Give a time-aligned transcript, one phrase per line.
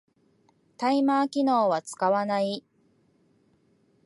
[0.77, 2.65] タイマー機能は使わない